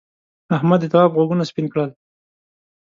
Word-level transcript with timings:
احمد 0.55 0.79
د 0.81 0.85
تواب 0.91 1.11
غوږونه 1.17 1.43
سپین 1.49 1.65
کړل. 1.73 1.89